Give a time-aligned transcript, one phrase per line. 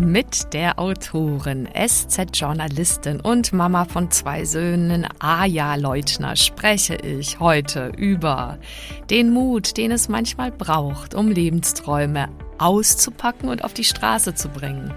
[0.00, 8.58] mit der Autorin, SZ-Journalistin und Mama von zwei Söhnen, Aja Leutner, spreche ich heute über
[9.10, 14.92] den Mut, den es manchmal braucht, um Lebensträume auszupacken und auf die Straße zu bringen.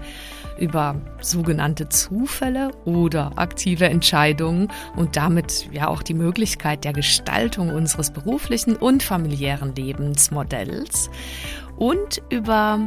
[0.58, 8.10] Über sogenannte Zufälle oder aktive Entscheidungen und damit ja auch die Möglichkeit der Gestaltung unseres
[8.10, 11.10] beruflichen und familiären Lebensmodells.
[11.76, 12.78] Und über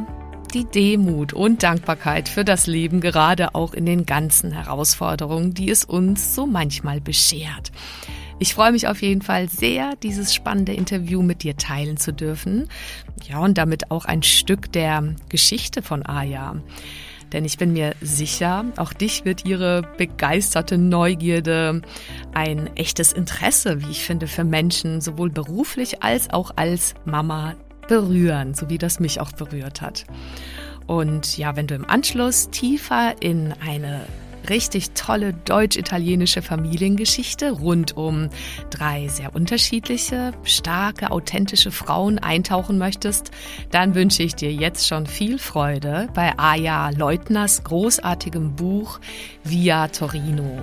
[0.54, 5.84] die Demut und Dankbarkeit für das Leben, gerade auch in den ganzen Herausforderungen, die es
[5.84, 7.70] uns so manchmal beschert.
[8.38, 12.68] Ich freue mich auf jeden Fall sehr, dieses spannende Interview mit dir teilen zu dürfen.
[13.28, 16.56] Ja, und damit auch ein Stück der Geschichte von Aya.
[17.32, 21.82] Denn ich bin mir sicher, auch dich wird ihre begeisterte Neugierde,
[22.32, 27.54] ein echtes Interesse, wie ich finde, für Menschen, sowohl beruflich als auch als Mama
[27.88, 30.04] berühren, so wie das mich auch berührt hat.
[30.86, 34.06] Und ja, wenn du im Anschluss tiefer in eine
[34.48, 38.30] richtig tolle deutsch-italienische Familiengeschichte rund um
[38.70, 43.30] drei sehr unterschiedliche, starke, authentische Frauen eintauchen möchtest,
[43.70, 49.00] dann wünsche ich dir jetzt schon viel Freude bei Aya Leutners großartigem Buch
[49.44, 50.62] Via Torino.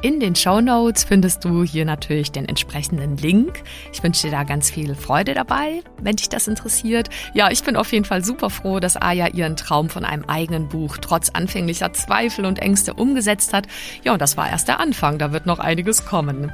[0.00, 3.64] In den Show Notes findest du hier natürlich den entsprechenden Link.
[3.92, 7.08] Ich wünsche dir da ganz viel Freude dabei, wenn dich das interessiert.
[7.34, 10.68] Ja, ich bin auf jeden Fall super froh, dass Aya ihren Traum von einem eigenen
[10.68, 13.66] Buch trotz anfänglicher Zweifel und Ängste umgesetzt hat.
[14.04, 16.52] Ja, und das war erst der Anfang, da wird noch einiges kommen.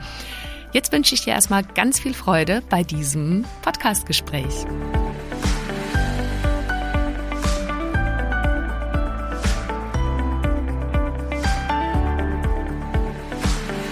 [0.72, 4.64] Jetzt wünsche ich dir erstmal ganz viel Freude bei diesem Podcast-Gespräch.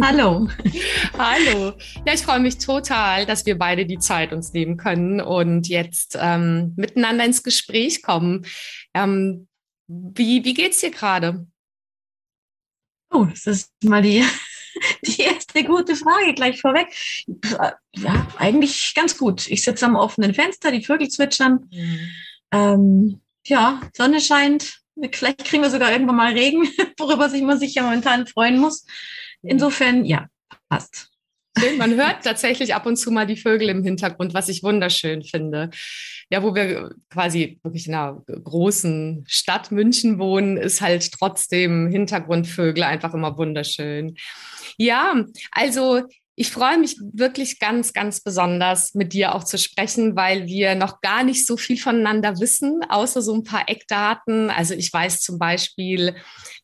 [0.00, 0.48] Hallo.
[1.16, 1.72] Hallo.
[2.04, 6.18] Ja, ich freue mich total, dass wir beide die Zeit uns nehmen können und jetzt
[6.20, 8.44] ähm, miteinander ins Gespräch kommen.
[8.92, 9.46] Ähm,
[9.86, 11.46] wie, wie geht's dir gerade?
[13.10, 14.24] Oh, das ist mal die,
[15.06, 16.88] die erste gute Frage gleich vorweg.
[17.94, 19.48] Ja, eigentlich ganz gut.
[19.48, 21.68] Ich sitze am offenen Fenster, die Vögel zwitschern.
[21.70, 22.10] Mhm.
[22.50, 24.80] Ähm, ja, Sonne scheint.
[25.12, 26.68] Vielleicht kriegen wir sogar irgendwann mal Regen,
[26.98, 28.86] worüber sich man sich ja momentan freuen muss.
[29.46, 30.26] Insofern, ja,
[30.68, 31.10] passt.
[31.56, 35.22] Schön, man hört tatsächlich ab und zu mal die Vögel im Hintergrund, was ich wunderschön
[35.22, 35.70] finde.
[36.28, 42.82] Ja, wo wir quasi wirklich in einer großen Stadt München wohnen, ist halt trotzdem Hintergrundvögel
[42.82, 44.16] einfach immer wunderschön.
[44.78, 45.14] Ja,
[45.52, 46.02] also
[46.36, 51.00] ich freue mich wirklich ganz, ganz besonders, mit dir auch zu sprechen, weil wir noch
[51.00, 54.50] gar nicht so viel voneinander wissen, außer so ein paar Eckdaten.
[54.50, 56.16] Also ich weiß zum Beispiel,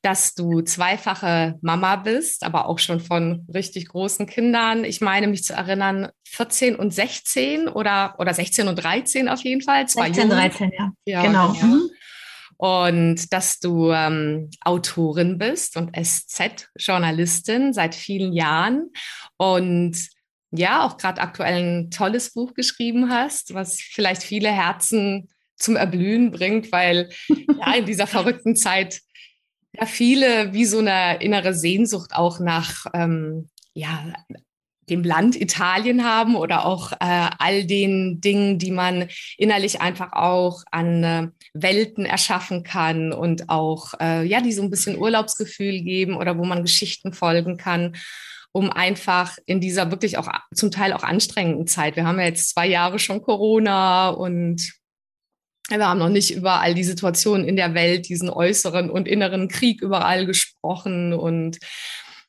[0.03, 4.85] dass du zweifache Mama bist, aber auch schon von richtig großen Kindern.
[4.85, 9.63] Ich meine mich zu erinnern, 14 und 16 oder, oder 16 und 13 auf jeden
[9.63, 9.87] Fall.
[9.89, 10.37] Zwei 16, Jungen.
[10.37, 10.93] 13, ja.
[11.05, 11.53] ja genau.
[11.55, 11.65] Ja.
[11.65, 11.91] Mhm.
[12.61, 18.91] Und dass du ähm, Autorin bist und SZ-Journalistin seit vielen Jahren
[19.39, 19.97] und
[20.51, 26.33] ja, auch gerade aktuell ein tolles Buch geschrieben hast, was vielleicht viele Herzen zum Erblühen
[26.33, 29.01] bringt, weil ja in dieser verrückten Zeit
[29.73, 34.13] ja viele wie so eine innere Sehnsucht auch nach ähm, ja,
[34.91, 39.09] dem Land Italien haben oder auch äh, all den Dingen, die man
[39.39, 44.71] innerlich einfach auch an äh, Welten erschaffen kann und auch äh, ja, die so ein
[44.71, 47.97] bisschen Urlaubsgefühl geben oder wo man Geschichten folgen kann
[48.53, 51.95] um einfach in dieser wirklich auch zum Teil auch anstrengenden Zeit.
[51.95, 54.73] Wir haben ja jetzt zwei Jahre schon Corona und
[55.69, 59.49] wir haben noch nicht über all die Situationen in der Welt, diesen äußeren und inneren
[59.49, 61.59] Krieg überall gesprochen und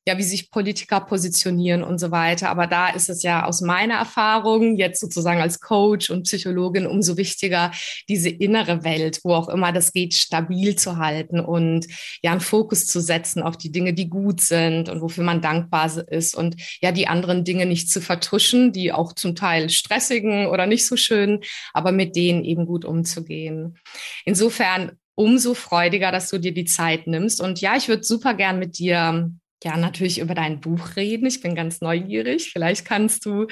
[0.07, 2.49] ja, wie sich Politiker positionieren und so weiter.
[2.49, 7.17] Aber da ist es ja aus meiner Erfahrung jetzt sozusagen als Coach und Psychologin umso
[7.17, 7.71] wichtiger,
[8.09, 11.85] diese innere Welt, wo auch immer das geht, stabil zu halten und
[12.23, 15.81] ja, einen Fokus zu setzen auf die Dinge, die gut sind und wofür man dankbar
[16.09, 20.65] ist und ja, die anderen Dinge nicht zu vertuschen, die auch zum Teil stressigen oder
[20.65, 21.41] nicht so schön,
[21.73, 23.77] aber mit denen eben gut umzugehen.
[24.25, 27.41] Insofern umso freudiger, dass du dir die Zeit nimmst.
[27.41, 29.31] Und ja, ich würde super gern mit dir
[29.63, 31.25] ja natürlich über dein Buch reden.
[31.25, 32.51] Ich bin ganz neugierig.
[32.51, 33.47] Vielleicht kannst du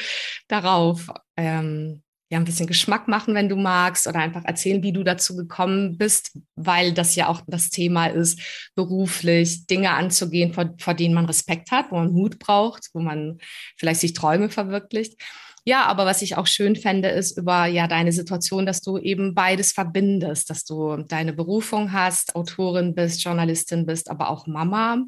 [0.48, 5.04] darauf ähm, ja ein bisschen Geschmack machen, wenn du magst, oder einfach erzählen, wie du
[5.04, 8.40] dazu gekommen bist, weil das ja auch das Thema ist,
[8.76, 13.40] beruflich Dinge anzugehen, vor, vor denen man Respekt hat, wo man Mut braucht, wo man
[13.78, 15.20] vielleicht sich Träume verwirklicht.
[15.66, 19.36] Ja, aber was ich auch schön fände, ist über ja deine Situation, dass du eben
[19.36, 25.04] beides verbindest, dass du deine Berufung hast, Autorin bist, Journalistin bist, aber auch Mama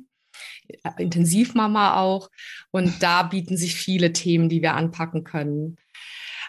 [0.98, 2.30] Intensivmama auch.
[2.72, 5.78] Und da bieten sich viele Themen, die wir anpacken können.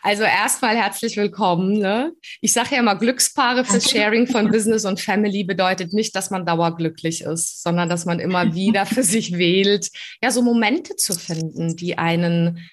[0.04, 1.78] Also erstmal herzlich willkommen.
[1.78, 2.12] Ne?
[2.40, 6.44] Ich sage ja immer, Glückspaare fürs Sharing von Business und Family bedeutet nicht, dass man
[6.44, 9.90] dauerglücklich ist, sondern dass man immer wieder für sich wählt,
[10.22, 12.68] ja, so Momente zu finden, die einen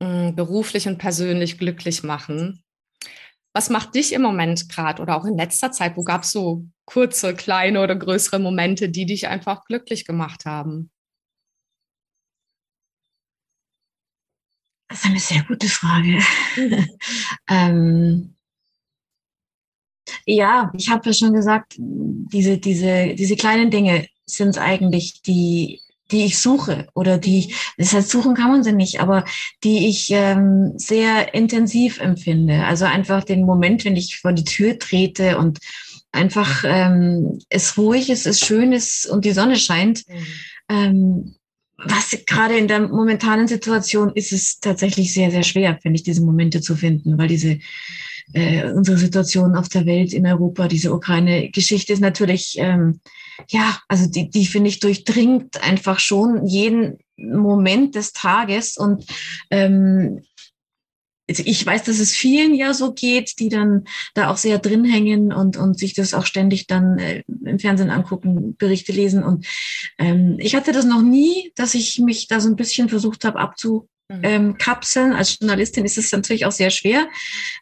[0.00, 2.63] mh, mm, beruflich und persönlich glücklich machen.
[3.56, 5.96] Was macht dich im Moment gerade oder auch in letzter Zeit?
[5.96, 10.90] Wo gab es so kurze, kleine oder größere Momente, die dich einfach glücklich gemacht haben?
[14.88, 16.18] Das ist eine sehr gute Frage.
[17.48, 18.34] ähm,
[20.26, 25.80] ja, ich habe ja schon gesagt, diese, diese, diese kleinen Dinge sind es eigentlich, die
[26.10, 29.24] die ich suche oder die, das heißt, suchen kann man sie nicht, aber
[29.62, 32.64] die ich ähm, sehr intensiv empfinde.
[32.64, 35.58] Also einfach den Moment, wenn ich vor die Tür trete und
[36.12, 40.06] einfach ähm, es ruhig ist, es schön ist und die Sonne scheint.
[40.08, 40.26] Mhm.
[40.68, 41.34] Ähm,
[41.76, 46.22] was gerade in der momentanen Situation ist es tatsächlich sehr, sehr schwer, finde ich, diese
[46.22, 47.58] Momente zu finden, weil diese
[48.32, 53.00] äh, unsere Situation auf der Welt in Europa, diese Ukraine-Geschichte ist natürlich ähm,
[53.48, 59.04] ja, also die, die finde ich durchdringt einfach schon jeden Moment des Tages und
[59.50, 60.22] ähm,
[61.26, 64.84] also ich weiß, dass es vielen ja so geht, die dann da auch sehr drin
[64.84, 69.22] hängen und, und sich das auch ständig dann äh, im Fernsehen angucken, Berichte lesen.
[69.22, 69.46] Und
[69.98, 73.38] ähm, ich hatte das noch nie, dass ich mich da so ein bisschen versucht habe
[73.38, 73.88] abzu.
[74.08, 75.12] Ähm, Kapseln.
[75.12, 77.08] Als Journalistin ist es natürlich auch sehr schwer,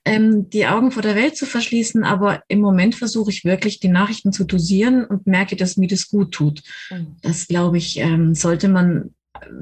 [0.05, 2.05] ähm, die Augen vor der Welt zu verschließen.
[2.05, 6.09] Aber im Moment versuche ich wirklich, die Nachrichten zu dosieren und merke, dass mir das
[6.09, 6.63] gut tut.
[6.91, 7.17] Mhm.
[7.23, 9.15] Das, glaube ich, ähm, sollte man,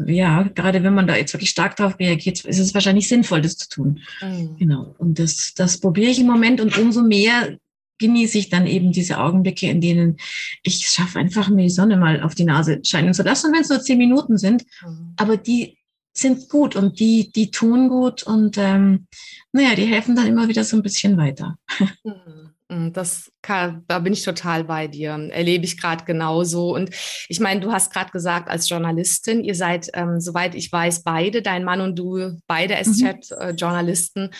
[0.06, 3.56] ja, gerade wenn man da jetzt wirklich stark darauf reagiert, ist es wahrscheinlich sinnvoll, das
[3.56, 4.00] zu tun.
[4.22, 4.56] Mhm.
[4.58, 4.94] Genau.
[4.98, 7.56] Und das, das probiere ich im Moment und umso mehr
[7.98, 10.16] genieße ich dann eben diese Augenblicke, in denen
[10.62, 13.68] ich schaffe, einfach mir die Sonne mal auf die Nase scheinen zu lassen, wenn es
[13.68, 14.64] nur zehn Minuten sind.
[14.82, 15.12] Mhm.
[15.16, 15.76] Aber die
[16.12, 19.06] sind gut und die, die tun gut und ähm,
[19.52, 21.56] naja, die helfen dann immer wieder so ein bisschen weiter.
[22.04, 22.50] Mhm.
[22.70, 25.10] Mhm, das kann, da bin ich total bei dir.
[25.10, 26.74] Erlebe ich gerade genauso.
[26.74, 26.90] Und
[27.28, 31.42] ich meine, du hast gerade gesagt, als Journalistin, ihr seid, ähm, soweit ich weiß, beide,
[31.42, 34.24] dein Mann und du, beide SZ-Journalisten.
[34.24, 34.30] Mhm.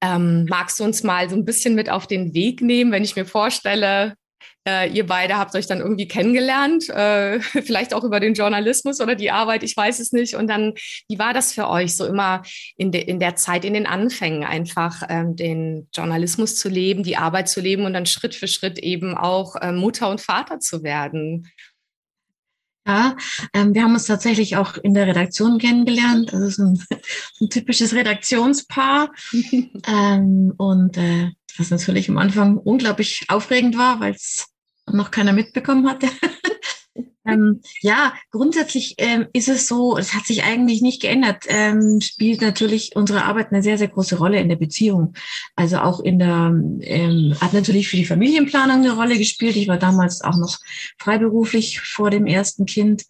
[0.00, 3.16] Ähm, magst du uns mal so ein bisschen mit auf den Weg nehmen, wenn ich
[3.16, 4.14] mir vorstelle,
[4.66, 9.14] äh, ihr beide habt euch dann irgendwie kennengelernt, äh, vielleicht auch über den Journalismus oder
[9.14, 10.34] die Arbeit, ich weiß es nicht.
[10.34, 10.74] Und dann,
[11.08, 12.42] wie war das für euch, so immer
[12.76, 17.16] in, de, in der Zeit, in den Anfängen einfach ähm, den Journalismus zu leben, die
[17.16, 20.82] Arbeit zu leben und dann Schritt für Schritt eben auch äh, Mutter und Vater zu
[20.82, 21.48] werden?
[22.88, 23.16] Ja,
[23.52, 26.32] ähm, wir haben uns tatsächlich auch in der Redaktion kennengelernt.
[26.32, 26.82] Das ist ein,
[27.40, 29.12] ein typisches Redaktionspaar.
[29.86, 34.46] ähm, und äh, was natürlich am Anfang unglaublich aufregend war, weil es
[34.90, 36.08] noch keiner mitbekommen hatte.
[37.26, 42.40] ähm, ja, grundsätzlich ähm, ist es so, es hat sich eigentlich nicht geändert, ähm, spielt
[42.40, 45.14] natürlich unsere Arbeit eine sehr, sehr große Rolle in der Beziehung.
[45.54, 49.56] Also auch in der, ähm, hat natürlich für die Familienplanung eine Rolle gespielt.
[49.56, 50.58] Ich war damals auch noch
[50.98, 53.04] freiberuflich vor dem ersten Kind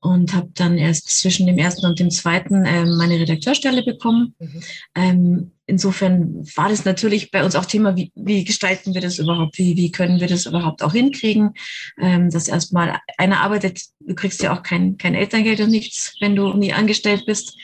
[0.00, 4.34] und habe dann erst zwischen dem ersten und dem zweiten ähm, meine Redakteurstelle bekommen.
[4.38, 4.62] Mhm.
[4.96, 9.58] Ähm, insofern war das natürlich bei uns auch Thema, wie, wie gestalten wir das überhaupt,
[9.58, 11.54] wie, wie können wir das überhaupt auch hinkriegen,
[12.00, 16.36] ähm, dass erstmal einer arbeitet, du kriegst ja auch kein, kein Elterngeld und nichts, wenn
[16.36, 17.56] du nie angestellt bist.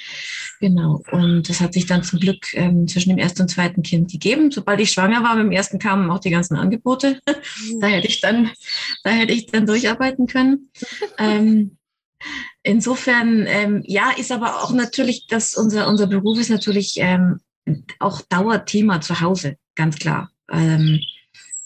[0.60, 1.02] Genau.
[1.12, 4.50] Und das hat sich dann zum Glück ähm, zwischen dem ersten und zweiten Kind gegeben.
[4.50, 7.20] Sobald ich schwanger war, mit dem ersten kamen auch die ganzen Angebote.
[7.80, 8.50] Da hätte ich dann,
[9.04, 10.70] da hätte ich dann durcharbeiten können.
[11.18, 11.76] ähm,
[12.62, 17.38] insofern, ähm, ja, ist aber auch natürlich, dass unser, unser Beruf ist natürlich ähm,
[17.98, 20.30] auch Dauerthema zu Hause, ganz klar.
[20.50, 21.00] Ähm,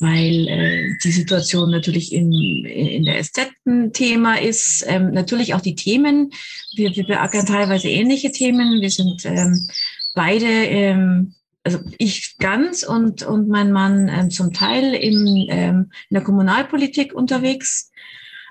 [0.02, 2.32] weil äh, die Situation natürlich in,
[2.64, 4.84] in der SZ ein Thema ist.
[4.88, 6.32] Ähm, natürlich auch die Themen.
[6.74, 8.80] Wir, wir beackern teilweise ähnliche Themen.
[8.80, 9.68] Wir sind ähm,
[10.14, 16.14] beide, ähm, also ich ganz und, und mein Mann ähm, zum Teil im, ähm, in
[16.14, 17.92] der Kommunalpolitik unterwegs.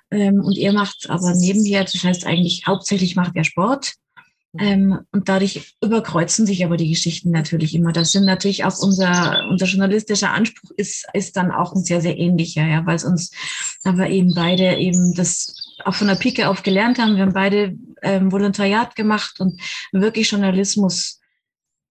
[0.10, 3.96] Ähm, und er macht aber nebenher, das heißt eigentlich hauptsächlich macht er Sport.
[4.60, 7.94] Ähm, und dadurch überkreuzen sich aber die Geschichten natürlich immer.
[7.94, 12.18] Das sind natürlich auch unser, unser journalistischer Anspruch ist, ist dann auch ein sehr, sehr
[12.18, 13.32] ähnlicher, ja, weil es uns
[13.84, 15.56] aber eben beide eben das
[15.86, 17.16] auch von der Pike auf gelernt haben.
[17.16, 19.62] Wir haben beide ähm, Volontariat gemacht und
[19.94, 21.22] wirklich Journalismus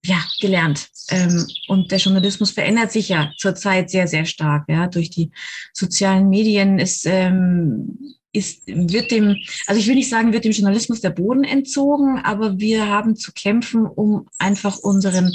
[0.05, 0.87] ja, gelernt.
[1.09, 4.65] Ähm, und der Journalismus verändert sich ja zurzeit sehr, sehr stark.
[4.69, 5.31] Ja, durch die
[5.73, 7.97] sozialen Medien ist ähm,
[8.33, 12.59] ist, wird dem, also ich will nicht sagen, wird dem Journalismus der Boden entzogen, aber
[12.59, 15.33] wir haben zu kämpfen, um einfach unseren,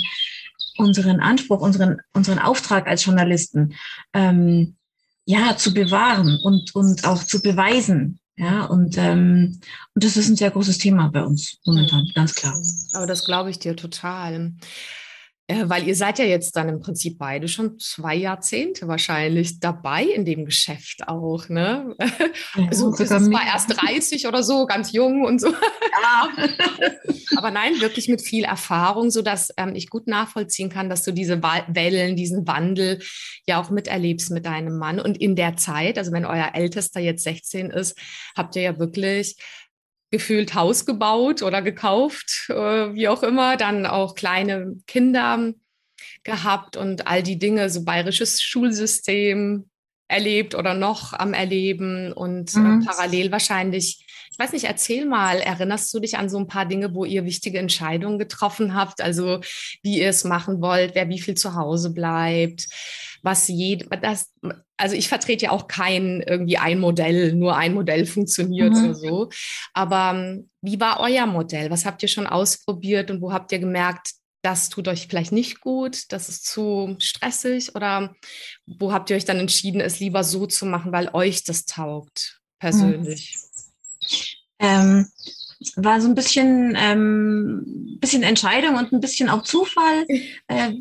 [0.78, 3.74] unseren Anspruch, unseren, unseren Auftrag als Journalisten,
[4.14, 4.76] ähm,
[5.26, 8.20] ja, zu bewahren und, und auch zu beweisen.
[8.38, 9.60] Ja, und, ähm,
[9.94, 12.54] und das ist ein sehr großes Thema bei uns momentan, ganz klar.
[12.92, 14.52] Aber das glaube ich dir total.
[15.48, 20.02] Äh, weil ihr seid ja jetzt dann im Prinzip beide schon zwei Jahrzehnte wahrscheinlich dabei
[20.02, 21.94] in dem Geschäft auch, ne?
[22.56, 25.48] Ja, also es war erst 30 oder so, ganz jung und so.
[25.50, 26.28] Ja.
[27.36, 31.40] Aber nein, wirklich mit viel Erfahrung, sodass ähm, ich gut nachvollziehen kann, dass du diese
[31.42, 33.00] Wellen, diesen Wandel
[33.46, 34.98] ja auch miterlebst mit deinem Mann.
[34.98, 37.96] Und in der Zeit, also wenn euer Ältester jetzt 16 ist,
[38.34, 39.36] habt ihr ja wirklich
[40.10, 45.52] gefühlt Haus gebaut oder gekauft, äh, wie auch immer, dann auch kleine Kinder
[46.22, 49.68] gehabt und all die Dinge, so bayerisches Schulsystem
[50.08, 52.82] erlebt oder noch am Erleben und äh, mhm.
[52.82, 54.05] äh, parallel wahrscheinlich,
[54.36, 57.24] ich weiß nicht, erzähl mal, erinnerst du dich an so ein paar Dinge, wo ihr
[57.24, 59.40] wichtige Entscheidungen getroffen habt, also
[59.82, 62.68] wie ihr es machen wollt, wer wie viel zu Hause bleibt,
[63.22, 64.30] was jed das,
[64.76, 68.84] also ich vertrete ja auch kein irgendwie ein Modell, nur ein Modell funktioniert mhm.
[68.84, 69.30] oder so.
[69.72, 71.70] Aber ähm, wie war euer Modell?
[71.70, 74.10] Was habt ihr schon ausprobiert und wo habt ihr gemerkt,
[74.42, 78.14] das tut euch vielleicht nicht gut, das ist zu stressig oder
[78.66, 82.42] wo habt ihr euch dann entschieden, es lieber so zu machen, weil euch das taugt
[82.58, 83.34] persönlich?
[84.58, 85.06] Ähm,
[85.76, 90.04] war so ein bisschen, ähm, bisschen Entscheidung und ein bisschen auch Zufall.
[90.48, 90.74] Äh,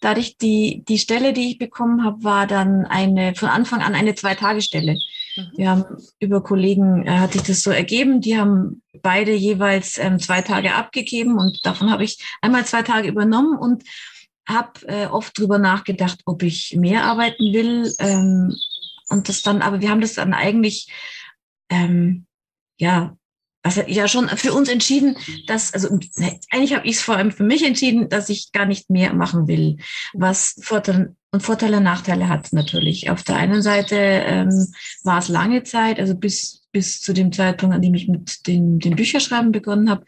[0.00, 4.14] dadurch, die, die Stelle, die ich bekommen habe, war dann eine von Anfang an eine
[4.14, 4.96] Zwei-Tage-Stelle.
[5.36, 5.50] Mhm.
[5.56, 5.84] Wir haben
[6.20, 8.20] über Kollegen äh, hat sich das so ergeben.
[8.20, 13.08] Die haben beide jeweils ähm, zwei Tage abgegeben und davon habe ich einmal zwei Tage
[13.08, 13.82] übernommen und
[14.48, 17.92] habe äh, oft drüber nachgedacht, ob ich mehr arbeiten will.
[17.98, 18.54] Ähm,
[19.08, 20.88] und das dann, aber wir haben das dann eigentlich
[21.70, 22.26] ähm,
[22.78, 23.16] ja
[23.62, 25.88] was ja schon für uns entschieden, dass, also
[26.50, 29.48] eigentlich habe ich es vor allem für mich entschieden, dass ich gar nicht mehr machen
[29.48, 29.76] will,
[30.14, 33.08] was Vorteile und Vorteile, Nachteile hat natürlich.
[33.10, 34.48] Auf der einen Seite ähm,
[35.04, 38.80] war es lange Zeit, also bis, bis zu dem Zeitpunkt, an dem ich mit dem,
[38.80, 40.04] dem Bücherschreiben begonnen habe,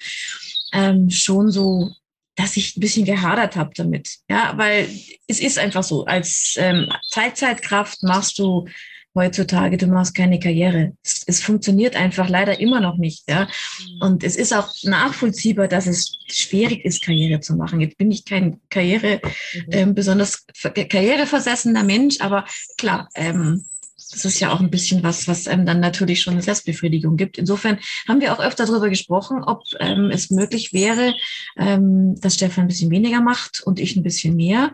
[0.73, 1.93] ähm, schon so,
[2.35, 4.17] dass ich ein bisschen gehadert habe damit.
[4.29, 4.89] Ja, weil
[5.29, 8.67] es ist einfach so, als ähm, Teilzeitkraft machst du
[9.15, 10.93] heutzutage, du machst keine Karriere.
[11.05, 13.29] Es, es, funktioniert einfach leider immer noch nicht.
[13.29, 13.45] Ja?
[13.45, 14.01] Mhm.
[14.01, 17.81] Und es ist auch nachvollziehbar, dass es schwierig ist, Karriere zu machen.
[17.81, 19.21] Jetzt bin ich kein Karriere,
[19.55, 19.63] mhm.
[19.71, 22.45] ähm, besonders karriereversessener Mensch, aber
[22.79, 23.65] klar, ähm,
[24.13, 27.39] das ist ja auch ein bisschen was, was einem dann natürlich schon eine Selbstbefriedigung gibt.
[27.39, 31.15] Insofern haben wir auch öfter darüber gesprochen, ob ähm, es möglich wäre,
[31.57, 34.73] ähm, dass Stefan ein bisschen weniger macht und ich ein bisschen mehr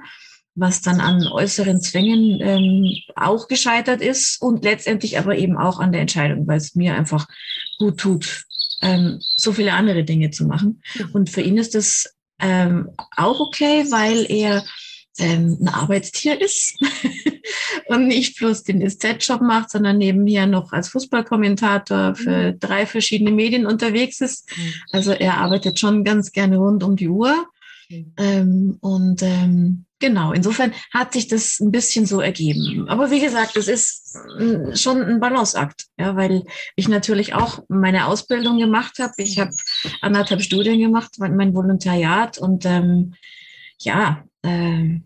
[0.59, 2.87] was dann an äußeren Zwängen ähm,
[3.17, 7.27] auch gescheitert ist und letztendlich aber eben auch an der Entscheidung, weil es mir einfach
[7.79, 8.45] gut tut,
[8.83, 10.83] ähm, so viele andere Dinge zu machen.
[10.95, 11.11] Mhm.
[11.13, 14.65] Und für ihn ist das ähm, auch okay, weil er
[15.19, 16.79] ähm, ein Arbeitstier ist
[17.89, 22.61] und nicht bloß den SZ-Job macht, sondern nebenher noch als Fußballkommentator für mhm.
[22.61, 24.49] drei verschiedene Medien unterwegs ist.
[24.57, 24.73] Mhm.
[24.93, 27.47] Also er arbeitet schon ganz gerne rund um die Uhr.
[28.19, 32.89] Ähm, und ähm, Genau, insofern hat sich das ein bisschen so ergeben.
[32.89, 34.17] Aber wie gesagt, es ist
[34.75, 36.45] schon ein Balanceakt, ja, weil
[36.77, 39.13] ich natürlich auch meine Ausbildung gemacht habe.
[39.17, 39.55] Ich habe
[40.01, 43.15] anderthalb Studien gemacht, mein Volontariat und ähm,
[43.81, 45.01] ja, äh,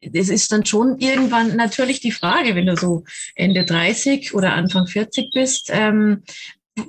[0.00, 4.86] es ist dann schon irgendwann natürlich die Frage, wenn du so Ende 30 oder Anfang
[4.86, 6.22] 40 bist, ähm,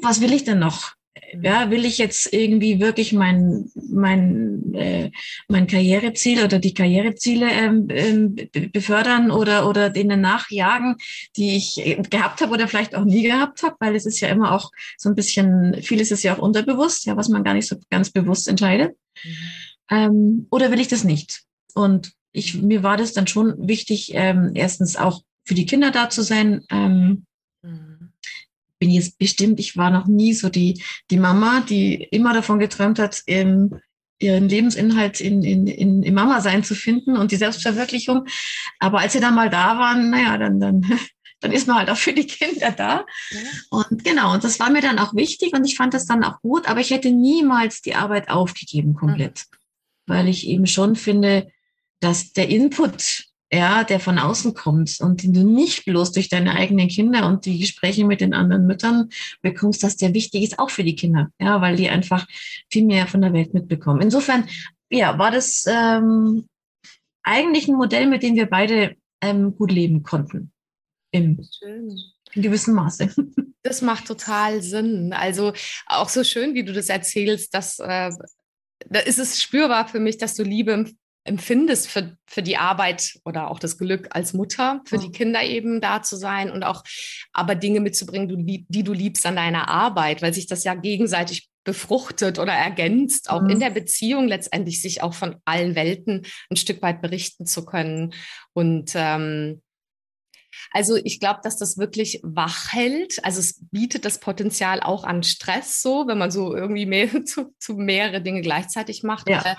[0.03, 0.93] was will ich denn noch?
[1.41, 5.11] Ja, will ich jetzt irgendwie wirklich mein, mein, äh,
[5.47, 8.35] mein Karriereziel oder die Karriereziele ähm, ähm,
[8.71, 10.95] befördern oder, oder denen nachjagen,
[11.35, 14.29] die ich äh, gehabt habe oder vielleicht auch nie gehabt habe, weil es ist ja
[14.29, 17.67] immer auch so ein bisschen, vieles ist ja auch unterbewusst, ja, was man gar nicht
[17.67, 18.95] so ganz bewusst entscheidet.
[19.23, 19.31] Mhm.
[19.91, 21.43] Ähm, oder will ich das nicht?
[21.73, 26.09] Und ich, mir war das dann schon wichtig, ähm, erstens auch für die Kinder da
[26.09, 26.63] zu sein.
[26.69, 27.25] Ähm,
[27.63, 27.88] mhm.
[28.79, 30.81] Bin jetzt bestimmt, ich war noch nie so die,
[31.11, 33.79] die Mama, die immer davon geträumt hat, ähm,
[34.19, 38.25] ihren Lebensinhalt in, in, in, in Mama sein zu finden und die Selbstverwirklichung.
[38.79, 40.81] Aber als sie dann mal da waren, naja, dann, dann,
[41.39, 43.05] dann ist man halt auch für die Kinder da.
[43.31, 43.39] Ja.
[43.69, 46.41] Und genau, und das war mir dann auch wichtig und ich fand das dann auch
[46.41, 50.13] gut, aber ich hätte niemals die Arbeit aufgegeben komplett, mhm.
[50.13, 51.49] weil ich eben schon finde,
[52.01, 56.55] dass der Input, ja, der von außen kommt und den du nicht bloß durch deine
[56.55, 59.09] eigenen Kinder und die Gespräche mit den anderen Müttern
[59.41, 62.27] bekommst, dass der wichtig ist auch für die Kinder, ja, weil die einfach
[62.69, 64.01] viel mehr von der Welt mitbekommen.
[64.01, 64.47] Insofern,
[64.91, 66.47] ja, war das ähm,
[67.23, 70.51] eigentlich ein Modell, mit dem wir beide ähm, gut leben konnten.
[71.11, 71.97] Im Schön.
[72.33, 73.09] In gewissem Maße.
[73.61, 75.11] Das macht total Sinn.
[75.11, 75.51] Also
[75.85, 78.09] auch so schön, wie du das erzählst, dass äh,
[78.87, 80.85] da ist es spürbar für mich, dass du Liebe
[81.29, 85.01] empfindest für, für die Arbeit oder auch das Glück als Mutter, für ja.
[85.03, 86.83] die Kinder eben da zu sein und auch
[87.31, 91.49] aber Dinge mitzubringen, die, die du liebst an deiner Arbeit, weil sich das ja gegenseitig
[91.63, 93.51] befruchtet oder ergänzt, auch mhm.
[93.51, 98.13] in der Beziehung letztendlich sich auch von allen Welten ein Stück weit berichten zu können.
[98.53, 99.61] Und ähm,
[100.71, 103.23] also ich glaube, dass das wirklich wach hält.
[103.23, 107.53] Also es bietet das Potenzial auch an Stress so, wenn man so irgendwie mehr zu,
[107.59, 109.29] zu mehrere Dinge gleichzeitig macht.
[109.29, 109.55] Ja.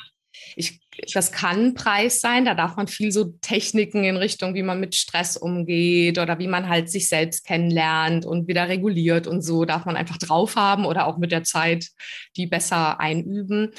[0.57, 0.81] Ich,
[1.13, 4.81] das kann ein Preis sein, da darf man viel so Techniken in Richtung, wie man
[4.81, 9.65] mit Stress umgeht oder wie man halt sich selbst kennenlernt und wieder reguliert und so,
[9.65, 11.87] darf man einfach drauf haben oder auch mit der Zeit
[12.37, 13.73] die besser einüben.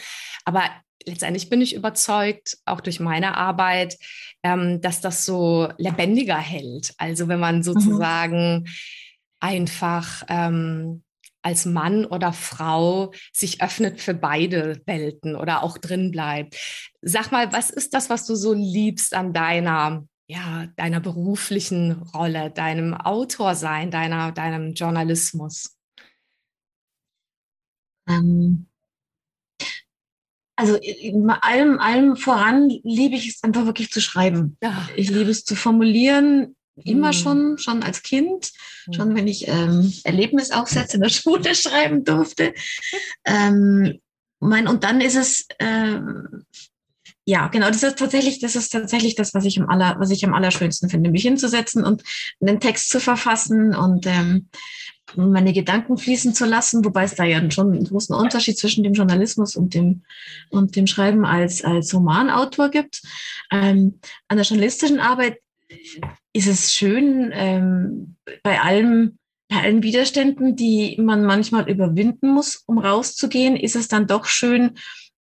[0.46, 0.64] Aber
[1.06, 3.98] letztendlich bin ich überzeugt, auch durch meine Arbeit,
[4.44, 6.94] ähm, dass das so lebendiger hält.
[6.98, 7.64] Also wenn man mhm.
[7.64, 8.66] sozusagen mhm.
[9.40, 11.04] einfach ähm,
[11.42, 16.56] als Mann oder Frau sich öffnet für beide Welten oder auch drin bleibt.
[17.02, 22.52] Sag mal, was ist das, was du so liebst an deiner ja, deiner beruflichen Rolle,
[22.52, 25.78] deinem Autorsein, deiner, deinem Journalismus?
[28.08, 28.68] Ähm,
[30.56, 30.80] also
[31.42, 34.58] allem, allem voran liebe ich es einfach wirklich zu schreiben.
[34.62, 34.88] Ja.
[34.96, 37.14] Ich liebe es zu formulieren, immer mhm.
[37.14, 38.52] schon, schon als Kind,
[38.88, 38.94] mhm.
[38.94, 42.54] schon wenn ich ähm, Erlebnisaufsätze in der Schule schreiben durfte.
[43.26, 44.00] Ähm,
[44.40, 46.00] mein, und dann ist es, äh,
[47.26, 50.26] ja, genau, das ist tatsächlich, das ist tatsächlich das, was ich am aller, was ich
[50.26, 52.04] am allerschönsten finde, mich hinzusetzen und
[52.40, 54.50] einen Text zu verfassen und ähm,
[55.16, 58.94] meine Gedanken fließen zu lassen, wobei es da ja schon einen großen Unterschied zwischen dem
[58.94, 60.04] Journalismus und dem,
[60.50, 63.02] und dem Schreiben als, als Romanautor gibt.
[63.52, 65.38] Ähm, an der journalistischen Arbeit
[66.34, 69.18] ist es schön, ähm, bei allem,
[69.50, 74.78] bei allen Widerständen, die man manchmal überwinden muss, um rauszugehen, ist es dann doch schön,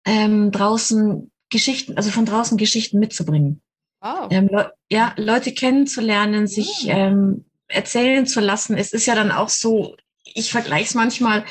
[0.05, 3.61] ähm, draußen Geschichten, also von draußen Geschichten mitzubringen.
[4.01, 4.27] Wow.
[4.31, 6.89] Ähm, Le ja, Leute kennenzulernen, sich mhm.
[6.89, 8.77] ähm, erzählen zu lassen.
[8.77, 11.45] Es ist ja dann auch so, ich vergleiche es manchmal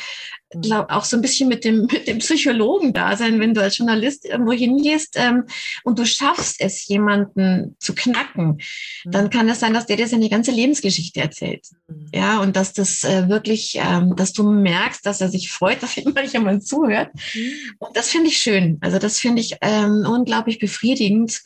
[0.63, 3.79] glaub, auch so ein bisschen mit dem, mit dem Psychologen da sein, wenn du als
[3.79, 5.45] Journalist irgendwo hingehst ähm,
[5.85, 8.61] und du schaffst es, jemanden zu knacken,
[9.05, 9.11] mhm.
[9.11, 11.67] dann kann es sein, dass der dir seine ganze Lebensgeschichte erzählt.
[11.89, 12.07] Mhm.
[12.15, 15.97] Ja, und dass das äh, wirklich, ähm, dass du merkst, dass er sich freut, dass
[15.97, 17.11] immer jemand zuhört.
[17.35, 17.53] Mhm.
[17.79, 18.79] Und das finde ich schön.
[18.81, 21.43] Also das finde ich ähm, unglaublich befriedigend.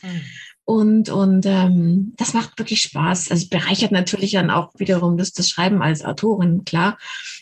[0.70, 3.33] Und, und ähm, das macht wirklich Spaß.
[3.33, 6.96] Also bereichert natürlich dann auch wiederum das, das Schreiben als Autorin, klar.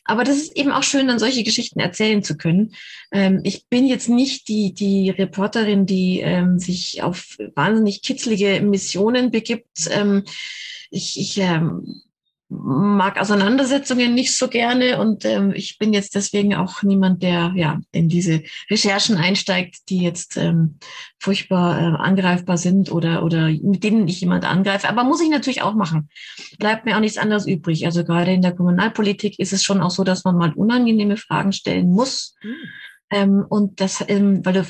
[0.07, 2.73] Aber das ist eben auch schön, dann solche Geschichten erzählen zu können.
[3.13, 9.31] Ähm, ich bin jetzt nicht die, die Reporterin, die ähm, sich auf wahnsinnig kitzlige Missionen
[9.31, 9.91] begibt.
[9.91, 10.25] Ähm,
[10.91, 12.01] ich, ich ähm,
[12.51, 17.79] mag Auseinandersetzungen nicht so gerne und ähm, ich bin jetzt deswegen auch niemand, der ja
[17.93, 20.79] in diese Recherchen einsteigt, die jetzt ähm,
[21.19, 24.89] furchtbar äh, angreifbar sind oder oder mit denen ich jemand angreife.
[24.89, 26.09] Aber muss ich natürlich auch machen.
[26.59, 27.85] Bleibt mir auch nichts anderes übrig.
[27.85, 31.53] Also gerade in der Kommunalpolitik ist es schon auch so, dass man mal unangenehme Fragen
[31.53, 32.35] stellen muss.
[32.43, 32.55] Mhm.
[33.11, 34.65] Ähm, und das, ähm, weil du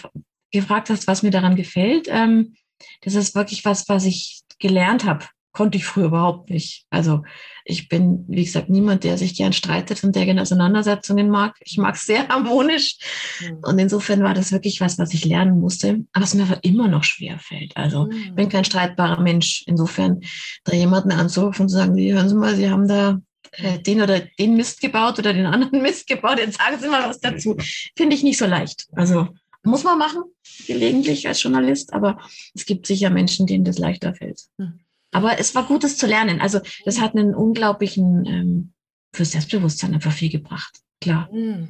[0.51, 2.55] gefragt hast, was mir daran gefällt, ähm,
[3.03, 5.25] das ist wirklich was, was ich gelernt habe
[5.59, 6.87] konnte ich früher überhaupt nicht.
[6.88, 7.25] Also
[7.64, 11.57] ich bin, wie gesagt, niemand, der sich gern streitet und der gerne Auseinandersetzungen mag.
[11.64, 12.97] Ich mag es sehr harmonisch.
[13.40, 13.59] Mhm.
[13.62, 16.87] Und insofern war das wirklich was, was ich lernen musste, aber es mir aber immer
[16.87, 17.77] noch schwer fällt.
[17.77, 18.12] Also mhm.
[18.12, 19.64] ich bin kein streitbarer Mensch.
[19.66, 20.21] Insofern
[20.62, 24.01] da jemanden anzurufen und zu sagen, Sie hören Sie mal, Sie haben da äh, den
[24.01, 27.57] oder den Mist gebaut oder den anderen Mist gebaut, jetzt sagen Sie mal was dazu.
[27.97, 28.87] Finde ich nicht so leicht.
[28.92, 29.27] Also
[29.64, 30.23] muss man machen,
[30.68, 32.21] gelegentlich als Journalist, aber
[32.55, 34.42] es gibt sicher Menschen, denen das leichter fällt.
[34.57, 34.79] Mhm.
[35.11, 36.40] Aber es war gut, das zu lernen.
[36.40, 38.73] Also das hat einen unglaublichen ähm,
[39.12, 40.81] für Selbstbewusstsein einfach viel gebracht.
[41.01, 41.29] Klar.
[41.33, 41.68] Mhm.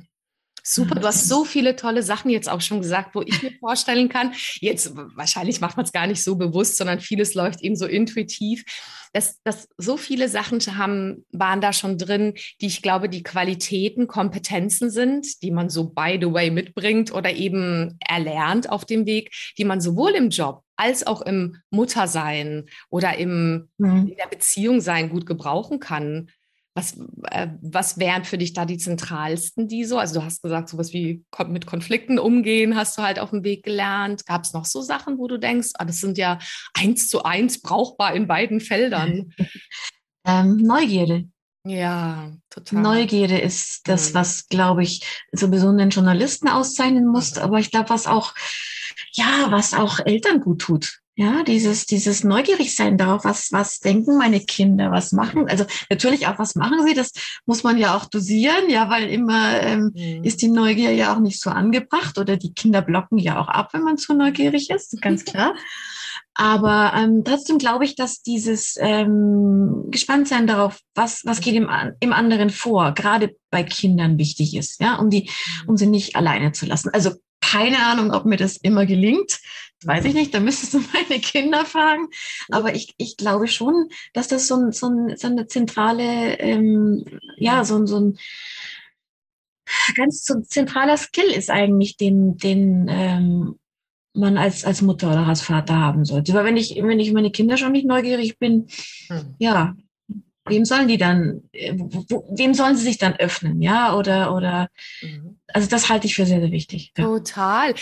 [0.70, 4.10] Super, du hast so viele tolle Sachen jetzt auch schon gesagt, wo ich mir vorstellen
[4.10, 7.86] kann, jetzt wahrscheinlich macht man es gar nicht so bewusst, sondern vieles läuft eben so
[7.86, 8.64] intuitiv,
[9.14, 14.08] dass, dass so viele Sachen haben, waren da schon drin, die ich glaube, die Qualitäten,
[14.08, 19.32] Kompetenzen sind, die man so by the way mitbringt oder eben erlernt auf dem Weg,
[19.56, 24.08] die man sowohl im Job als auch im Muttersein oder im, mhm.
[24.08, 26.30] in der Beziehung sein gut gebrauchen kann.
[26.74, 26.96] Was,
[27.32, 29.98] äh, was wären für dich da die zentralsten, die so?
[29.98, 33.64] Also du hast gesagt, sowas wie mit Konflikten umgehen hast du halt auf dem Weg
[33.64, 34.24] gelernt.
[34.26, 36.38] Gab es noch so Sachen, wo du denkst, ah, das sind ja
[36.74, 39.34] eins zu eins brauchbar in beiden Feldern?
[40.24, 41.28] ähm, Neugierde.
[41.64, 42.80] Ja, total.
[42.80, 44.14] Neugierde ist das, mhm.
[44.14, 47.42] was, glaube ich, sowieso einen Journalisten auszeichnen muss, mhm.
[47.42, 48.34] aber ich glaube, was auch,
[49.12, 51.00] ja, was auch Eltern gut tut.
[51.20, 56.28] Ja, dieses, dieses neugierig sein darauf, was, was denken meine Kinder, was machen, also natürlich
[56.28, 57.10] auch, was machen sie, das
[57.44, 60.22] muss man ja auch dosieren, ja, weil immer ähm, mhm.
[60.22, 63.70] ist die Neugier ja auch nicht so angebracht oder die Kinder blocken ja auch ab,
[63.72, 65.56] wenn man zu neugierig ist, ganz klar.
[66.34, 72.12] Aber ähm, trotzdem glaube ich, dass dieses ähm, Gespanntsein darauf, was, was geht im, im
[72.12, 75.28] anderen vor, gerade bei Kindern wichtig ist, ja, um die,
[75.66, 76.90] um sie nicht alleine zu lassen.
[76.92, 77.10] Also
[77.50, 79.40] keine Ahnung, ob mir das immer gelingt.
[79.84, 82.08] Weiß ich nicht, da müsstest du meine Kinder fragen.
[82.50, 87.04] Aber ich, ich glaube schon, dass das so, ein, so, ein, so eine zentrale, ähm,
[87.36, 88.18] ja, so, ein so ein
[89.96, 93.58] ganz so zentraler Skill ist eigentlich, den, den ähm,
[94.14, 96.34] man als, als Mutter oder als Vater haben sollte.
[96.34, 98.66] Weil wenn ich, wenn ich meine Kinder schon nicht neugierig bin,
[99.08, 99.34] hm.
[99.38, 99.74] ja,
[100.48, 104.68] wem sollen die dann, äh, wem sollen sie sich dann öffnen, ja, oder, oder,
[105.02, 105.38] mhm.
[105.48, 106.92] also das halte ich für sehr, sehr wichtig.
[106.96, 107.04] Ja.
[107.04, 107.74] Total.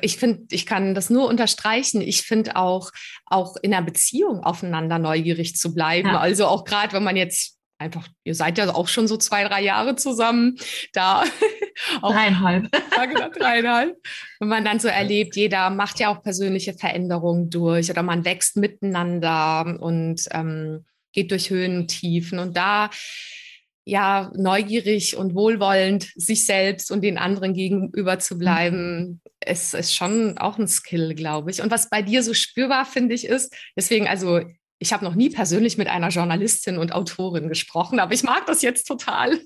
[0.00, 2.00] Ich finde, ich kann das nur unterstreichen.
[2.00, 2.90] Ich finde auch,
[3.24, 6.08] auch in einer Beziehung aufeinander neugierig zu bleiben.
[6.08, 6.18] Ja.
[6.18, 9.62] Also auch gerade, wenn man jetzt einfach, ihr seid ja auch schon so zwei, drei
[9.62, 10.56] Jahre zusammen,
[10.92, 11.24] da.
[12.02, 12.70] auch, dreieinhalb.
[13.08, 13.96] Genau, dreieinhalb.
[14.40, 18.56] Wenn man dann so erlebt, jeder macht ja auch persönliche Veränderungen durch oder man wächst
[18.56, 20.84] miteinander und ähm,
[21.16, 22.38] geht durch Höhen und Tiefen.
[22.38, 22.90] Und da
[23.84, 29.20] ja neugierig und wohlwollend sich selbst und den anderen gegenüber zu bleiben, mhm.
[29.44, 31.62] ist, ist schon auch ein Skill, glaube ich.
[31.62, 34.40] Und was bei dir so spürbar, finde ich, ist, deswegen, also
[34.78, 38.60] ich habe noch nie persönlich mit einer Journalistin und Autorin gesprochen, aber ich mag das
[38.60, 39.38] jetzt total,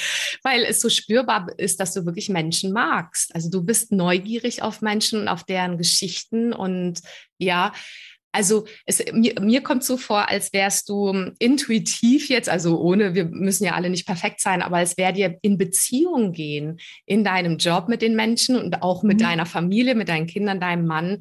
[0.42, 3.34] weil es so spürbar ist, dass du wirklich Menschen magst.
[3.34, 7.00] Also du bist neugierig auf Menschen und auf deren Geschichten und
[7.38, 7.72] ja,
[8.36, 13.14] also es, mir, mir kommt so vor, als wärst du ähm, intuitiv jetzt, also ohne,
[13.14, 17.24] wir müssen ja alle nicht perfekt sein, aber es wäre dir in Beziehung gehen, in
[17.24, 19.22] deinem Job mit den Menschen und auch mit mhm.
[19.22, 21.18] deiner Familie, mit deinen Kindern, deinem Mann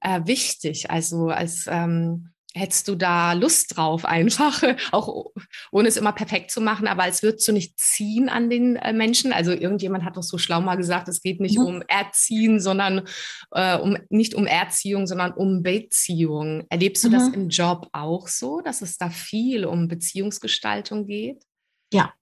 [0.00, 0.90] äh, wichtig.
[0.90, 4.62] Also als ähm, hättest du da Lust drauf, einfach,
[4.92, 5.32] auch
[5.72, 8.92] ohne es immer perfekt zu machen, aber als würdest du nicht ziehen an den äh,
[8.92, 9.32] Menschen.
[9.32, 11.66] Also irgendjemand hat doch so schlau mal gesagt, es geht nicht mhm.
[11.66, 13.02] um Erziehen, sondern
[13.50, 16.64] äh, um nicht um Erziehung, sondern um Beziehung.
[16.70, 17.12] Erlebst du mhm.
[17.12, 21.44] das im Job auch so, dass es da viel um Beziehungsgestaltung geht?
[21.92, 22.14] Ja.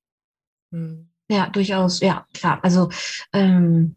[0.70, 1.10] Mhm.
[1.30, 2.58] Ja, durchaus, ja, klar.
[2.62, 2.90] Also
[3.32, 3.96] ähm,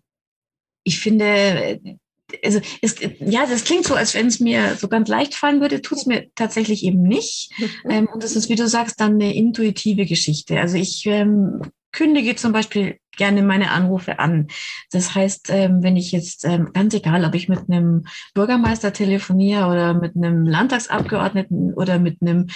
[0.83, 1.99] ich finde,
[2.43, 5.81] also es, ja, das klingt so, als wenn es mir so ganz leicht fallen würde,
[5.81, 7.51] tut es mir tatsächlich eben nicht.
[7.87, 10.59] Ähm, und das ist, wie du sagst, dann eine intuitive Geschichte.
[10.59, 11.61] Also ich ähm,
[11.91, 14.47] kündige zum Beispiel gerne meine Anrufe an.
[14.91, 19.67] Das heißt, ähm, wenn ich jetzt, ähm, ganz egal, ob ich mit einem Bürgermeister telefoniere
[19.67, 22.47] oder mit einem Landtagsabgeordneten oder mit einem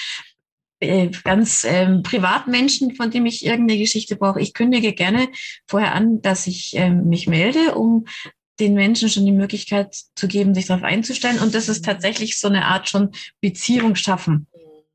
[0.79, 4.41] äh, ganz ähm, Privatmenschen, von dem ich irgendeine Geschichte brauche.
[4.41, 5.27] Ich kündige gerne
[5.67, 8.05] vorher an, dass ich ähm, mich melde, um
[8.59, 11.39] den Menschen schon die Möglichkeit zu geben, sich darauf einzustellen.
[11.39, 14.47] Und das ist tatsächlich so eine Art schon Beziehung schaffen.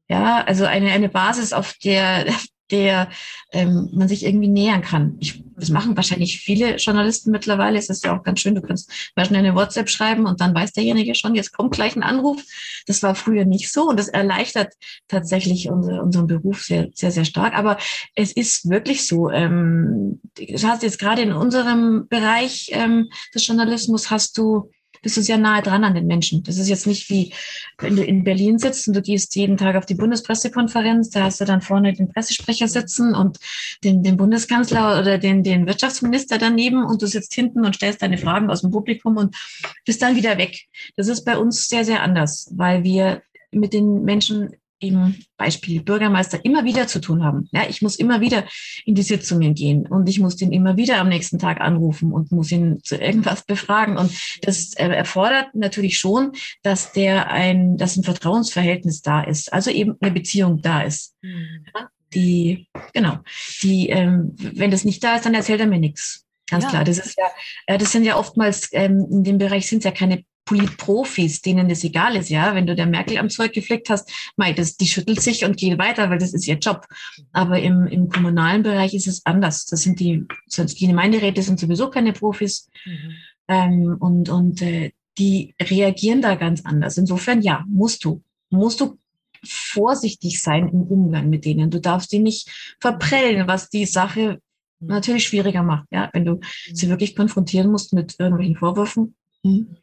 [0.08, 2.26] Ja, also eine, eine Basis, auf der,
[2.70, 3.10] der
[3.52, 5.16] ähm, man sich irgendwie nähern kann.
[5.20, 7.78] Ich, das machen wahrscheinlich viele Journalisten mittlerweile.
[7.78, 10.54] Es ist ja auch ganz schön, du kannst mal schnell eine WhatsApp schreiben und dann
[10.54, 12.42] weiß derjenige schon, jetzt kommt gleich ein Anruf.
[12.86, 14.72] Das war früher nicht so und das erleichtert
[15.08, 17.54] tatsächlich unsere, unseren Beruf sehr, sehr, sehr stark.
[17.54, 17.78] Aber
[18.14, 19.30] es ist wirklich so.
[19.30, 24.70] Ähm, du hast jetzt gerade in unserem Bereich ähm, des Journalismus hast du
[25.04, 26.42] bist du sehr nahe dran an den Menschen.
[26.42, 27.32] Das ist jetzt nicht wie,
[27.78, 31.40] wenn du in Berlin sitzt und du gehst jeden Tag auf die Bundespressekonferenz, da hast
[31.40, 33.38] du dann vorne den Pressesprecher sitzen und
[33.84, 38.18] den, den Bundeskanzler oder den, den Wirtschaftsminister daneben und du sitzt hinten und stellst deine
[38.18, 39.36] Fragen aus dem Publikum und
[39.84, 40.64] bist dann wieder weg.
[40.96, 44.56] Das ist bei uns sehr, sehr anders, weil wir mit den Menschen
[44.88, 47.48] im Beispiel Bürgermeister immer wieder zu tun haben.
[47.52, 48.44] Ja, ich muss immer wieder
[48.84, 52.32] in die Sitzungen gehen und ich muss den immer wieder am nächsten Tag anrufen und
[52.32, 53.96] muss ihn zu irgendwas befragen.
[53.96, 59.70] Und das äh, erfordert natürlich schon, dass der ein, dass ein Vertrauensverhältnis da ist, also
[59.70, 61.14] eben eine Beziehung da ist.
[61.22, 61.66] Mhm.
[62.14, 63.18] die, genau,
[63.62, 66.24] die, ähm, wenn das nicht da ist, dann erzählt er mir nichts.
[66.48, 66.70] Ganz ja.
[66.70, 66.84] klar.
[66.84, 70.24] Das ist ja, das sind ja oftmals, ähm, in dem Bereich sind es ja keine
[70.44, 72.54] Politprofis, denen das egal ist, ja.
[72.54, 75.78] Wenn du der Merkel am Zeug geflickt hast, mei, das, die schüttelt sich und geht
[75.78, 76.86] weiter, weil das ist ihr Job.
[77.32, 79.66] Aber im, im kommunalen Bereich ist es anders.
[79.66, 82.68] Das sind die, sonst die Gemeinderäte sind sowieso keine Profis.
[82.84, 83.12] Mhm.
[83.48, 86.98] Ähm, und, und äh, die reagieren da ganz anders.
[86.98, 88.98] Insofern, ja, musst du, musst du
[89.46, 91.70] vorsichtig sein im Umgang mit denen.
[91.70, 94.40] Du darfst die nicht verprellen, was die Sache
[94.80, 95.86] natürlich schwieriger macht.
[95.90, 96.40] Ja, wenn du
[96.72, 99.76] sie wirklich konfrontieren musst mit irgendwelchen Vorwürfen, hm,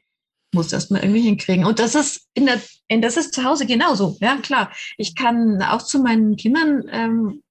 [0.53, 1.65] musst du erstmal irgendwie hinkriegen.
[1.65, 4.17] Und das ist in der, in, das ist zu Hause genauso.
[4.19, 4.71] Ja, klar.
[4.97, 7.43] Ich kann auch zu meinen Kindern ähm,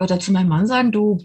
[0.00, 1.24] oder zu meinem Mann sagen, du,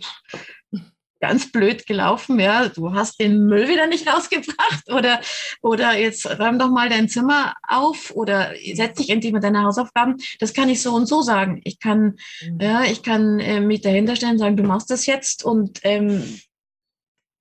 [1.19, 5.19] ganz blöd gelaufen, ja, du hast den Müll wieder nicht rausgebracht oder,
[5.61, 10.17] oder jetzt räum doch mal dein Zimmer auf oder setz dich endlich mit deinen Hausaufgaben.
[10.39, 11.61] Das kann ich so und so sagen.
[11.63, 12.59] Ich kann, mhm.
[12.61, 16.39] ja, ich kann äh, mich dahinter stellen und sagen, du machst das jetzt und ähm,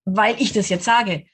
[0.05, 1.27] weil ich das jetzt sage.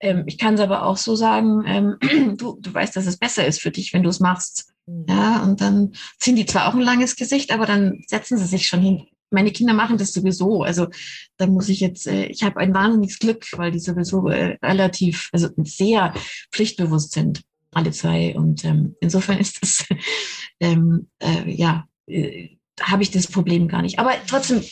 [0.00, 3.46] Ähm, ich kann es aber auch so sagen, ähm, du, du weißt, dass es besser
[3.46, 4.72] ist für dich, wenn du es machst.
[4.86, 5.06] Mhm.
[5.08, 8.66] Ja, und dann ziehen die zwar auch ein langes Gesicht, aber dann setzen sie sich
[8.66, 10.62] schon hin, meine Kinder machen das sowieso.
[10.62, 10.88] Also
[11.36, 15.28] da muss ich jetzt, äh, ich habe ein wahnsinniges Glück, weil die sowieso äh, relativ,
[15.32, 16.14] also sehr
[16.52, 18.34] pflichtbewusst sind, alle zwei.
[18.36, 19.86] Und ähm, insofern ist das,
[20.60, 23.98] ähm, äh, ja, äh, habe ich das Problem gar nicht.
[23.98, 24.62] Aber trotzdem,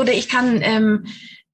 [0.00, 1.06] oder ich kann, ähm,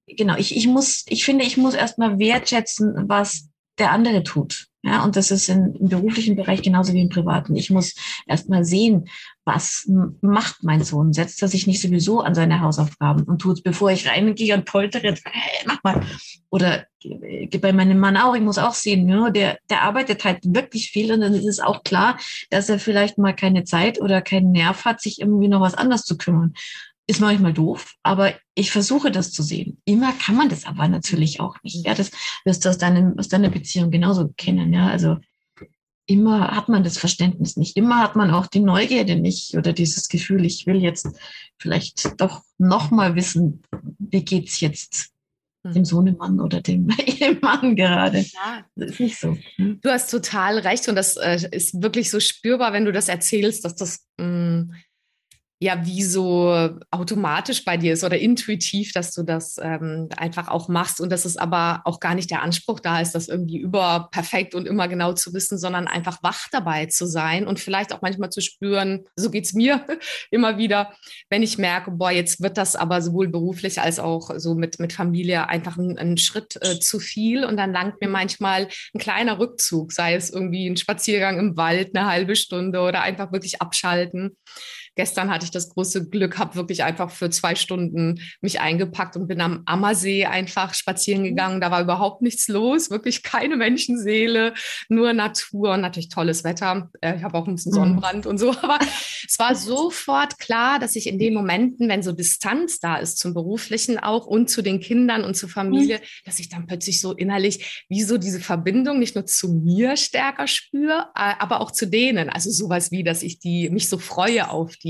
[0.06, 4.66] genau, ich, ich muss, ich finde, ich muss erstmal wertschätzen, was der andere tut.
[4.86, 7.56] Ja, und das ist in, im beruflichen Bereich genauso wie im privaten.
[7.56, 7.94] Ich muss
[8.26, 9.08] erst mal sehen,
[9.46, 9.90] was
[10.20, 11.14] macht mein Sohn?
[11.14, 15.14] Setzt er sich nicht sowieso an seine Hausaufgaben und tut, bevor ich reingehe und poltere,
[15.24, 16.02] hey, mach mal.
[16.50, 16.84] Oder
[17.60, 21.12] bei meinem Mann auch, ich muss auch sehen, ja, der, der arbeitet halt wirklich viel
[21.12, 22.18] und dann ist es auch klar,
[22.50, 26.02] dass er vielleicht mal keine Zeit oder keinen Nerv hat, sich irgendwie noch was anderes
[26.02, 26.52] zu kümmern
[27.06, 29.78] ist manchmal doof, aber ich versuche das zu sehen.
[29.84, 31.86] Immer kann man das aber natürlich auch nicht.
[31.86, 32.10] Ja, das
[32.44, 34.72] wirst du aus, deinem, aus deiner Beziehung genauso kennen.
[34.72, 35.18] Ja, also
[36.06, 37.76] immer hat man das Verständnis nicht.
[37.76, 41.08] Immer hat man auch die Neugierde nicht oder dieses Gefühl, ich will jetzt
[41.58, 43.62] vielleicht doch noch mal wissen,
[43.98, 45.10] wie geht's jetzt
[45.64, 45.84] dem hm.
[45.84, 48.18] Sohnemann oder dem Ehemann gerade.
[48.18, 48.64] Ja.
[48.76, 49.36] Das ist nicht so.
[49.56, 49.80] Hm?
[49.80, 53.64] Du hast total recht und das äh, ist wirklich so spürbar, wenn du das erzählst,
[53.64, 54.74] dass das mh, mm,
[55.64, 60.68] ja wie so automatisch bei dir ist oder intuitiv, dass du das ähm, einfach auch
[60.68, 64.08] machst und dass es aber auch gar nicht der Anspruch da ist, das irgendwie über
[64.12, 68.02] perfekt und immer genau zu wissen, sondern einfach wach dabei zu sein und vielleicht auch
[68.02, 69.86] manchmal zu spüren, so geht es mir
[70.30, 70.92] immer wieder,
[71.30, 74.92] wenn ich merke, boah, jetzt wird das aber sowohl beruflich als auch so mit, mit
[74.92, 79.38] Familie einfach ein, ein Schritt äh, zu viel und dann langt mir manchmal ein kleiner
[79.38, 84.36] Rückzug, sei es irgendwie ein Spaziergang im Wald, eine halbe Stunde oder einfach wirklich abschalten.
[84.96, 89.26] Gestern hatte ich das große Glück, habe wirklich einfach für zwei Stunden mich eingepackt und
[89.26, 91.26] bin am Ammersee einfach spazieren mhm.
[91.26, 91.60] gegangen.
[91.60, 94.54] Da war überhaupt nichts los, wirklich keine Menschenseele,
[94.88, 96.90] nur Natur und natürlich tolles Wetter.
[97.00, 97.76] Äh, ich habe auch ein bisschen mhm.
[97.76, 98.78] Sonnenbrand und so, aber
[99.26, 103.34] es war sofort klar, dass ich in den Momenten, wenn so Distanz da ist zum
[103.34, 106.02] Beruflichen auch und zu den Kindern und zur Familie, mhm.
[106.24, 110.46] dass ich dann plötzlich so innerlich wie so diese Verbindung nicht nur zu mir stärker
[110.46, 112.30] spüre, äh, aber auch zu denen.
[112.30, 114.83] Also sowas wie, dass ich die mich so freue auf die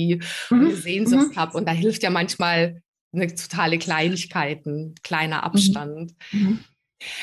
[0.51, 0.75] mhm.
[0.75, 1.37] Sehnsucht mhm.
[1.37, 1.57] habe.
[1.57, 5.45] Und da hilft ja manchmal eine totale Kleinigkeiten, kleiner mhm.
[5.45, 6.13] Abstand.
[6.33, 6.61] Mhm.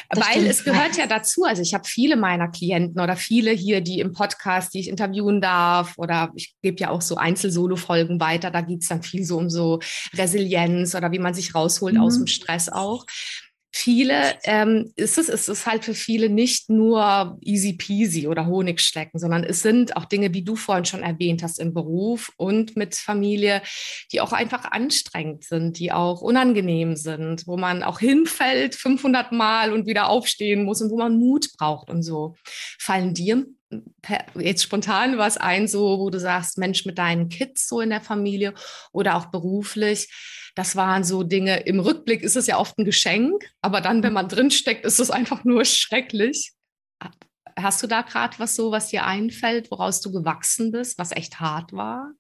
[0.10, 1.44] Weil es gehört ja dazu.
[1.44, 5.42] Also ich habe viele meiner Klienten oder viele hier, die im Podcast, die ich interviewen
[5.42, 8.52] darf, oder ich gebe ja auch so Einzel-Solo-Folgen weiter.
[8.52, 9.80] Da geht es dann viel so um so
[10.14, 12.02] Resilienz oder wie man sich rausholt mhm.
[12.02, 13.06] aus dem Stress auch
[13.72, 19.20] viele ähm, ist es, ist es halt für viele nicht nur easy peasy oder Honigschlecken,
[19.20, 22.96] sondern es sind auch Dinge, wie du vorhin schon erwähnt hast, im Beruf und mit
[22.96, 23.62] Familie,
[24.12, 29.72] die auch einfach anstrengend sind, die auch unangenehm sind, wo man auch hinfällt 500 Mal
[29.74, 32.36] und wieder aufstehen muss und wo man Mut braucht und so.
[32.78, 33.46] Fallen dir
[34.38, 38.02] jetzt spontan was ein, so wo du sagst, Mensch, mit deinen Kids so in der
[38.02, 38.54] Familie
[38.92, 40.10] oder auch beruflich,
[40.56, 44.14] das waren so Dinge, im Rückblick ist es ja oft ein Geschenk, aber dann, wenn
[44.14, 46.54] man drinsteckt, ist es einfach nur schrecklich.
[47.58, 51.40] Hast du da gerade was so, was dir einfällt, woraus du gewachsen bist, was echt
[51.40, 52.12] hart war?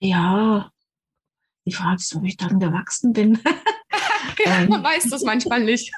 [0.00, 0.70] Ja,
[1.66, 3.40] die Frage ist, ob ich dann gewachsen bin.
[4.44, 5.92] ja, man weiß das manchmal nicht.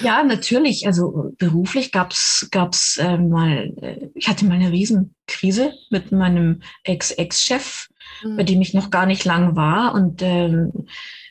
[0.00, 0.86] Ja, natürlich.
[0.86, 7.88] Also beruflich gab's gab's äh, mal, äh, ich hatte mal eine Riesenkrise mit meinem Ex-Ex-Chef,
[8.22, 8.36] mhm.
[8.36, 9.94] bei dem ich noch gar nicht lang war.
[9.94, 10.72] Und ähm,